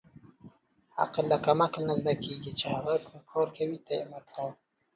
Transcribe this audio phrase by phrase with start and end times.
[1.01, 4.51] عقل له قمعل نه زدکیږی چی هغه کوم کار کوی ته یی مه کوه